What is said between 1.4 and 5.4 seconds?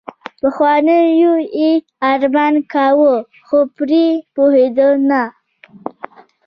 يې ارمان کاوه خو پرې پوهېدل نه.